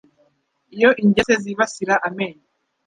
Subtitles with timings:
[0.75, 2.45] Iyo ingese zibasira amenyo